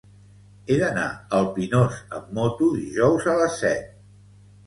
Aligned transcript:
He 0.71 0.75
d'anar 0.83 1.03
al 1.39 1.49
Pinós 1.57 1.99
amb 2.19 2.33
moto 2.37 2.69
dijous 2.79 3.27
a 3.35 3.35
les 3.43 3.61
set. 3.65 3.93